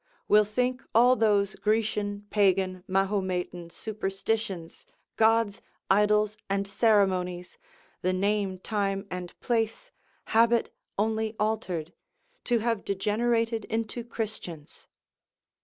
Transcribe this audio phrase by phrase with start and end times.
[0.27, 7.59] will think all those Grecian, Pagan, Mahometan superstitions, gods, idols, and ceremonies,
[8.01, 9.91] the name, time and place,
[10.33, 11.93] habit only altered,
[12.45, 14.87] to have degenerated into Christians.